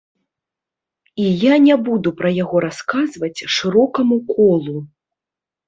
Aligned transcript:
І 1.25 1.27
я 1.41 1.53
не 1.65 1.75
буду 1.91 2.09
пра 2.23 2.29
яго 2.43 2.57
расказваць 2.67 3.45
шырокаму 3.59 4.21
колу. 4.33 4.77